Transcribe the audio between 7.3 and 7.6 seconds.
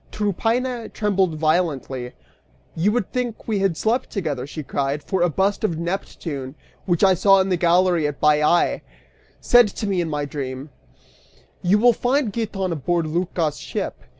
in the